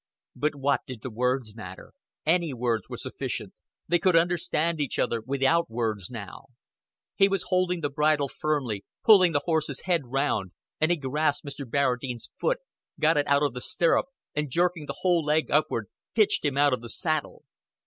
But 0.35 0.55
what 0.55 0.79
did 0.87 1.03
the 1.03 1.11
words 1.11 1.53
matter? 1.55 1.93
Any 2.25 2.55
words 2.55 2.89
were 2.89 2.97
sufficient. 2.97 3.53
They 3.87 3.99
could 3.99 4.15
understand 4.15 4.81
each 4.81 4.97
other 4.97 5.21
without 5.21 5.69
words 5.69 6.09
now. 6.09 6.45
He 7.15 7.29
was 7.29 7.45
holding 7.49 7.81
the 7.81 7.91
bridle 7.91 8.27
firmly, 8.27 8.83
pulling 9.05 9.31
the 9.31 9.43
horse's 9.45 9.81
head 9.81 10.01
round; 10.05 10.53
and 10.79 10.89
he 10.89 10.97
grasped 10.97 11.45
Mr. 11.45 11.69
Barradine's 11.69 12.31
foot, 12.39 12.57
got 12.99 13.15
it 13.15 13.27
out 13.27 13.43
of 13.43 13.53
the 13.53 13.61
stirrup, 13.61 14.07
and 14.33 14.49
jerking 14.49 14.87
the 14.87 14.97
whole 15.01 15.23
leg 15.23 15.51
upward, 15.51 15.85
pitched 16.15 16.43
him 16.43 16.57
out 16.57 16.73
of 16.73 16.81
the 16.81 16.89
saddle. 16.89 17.43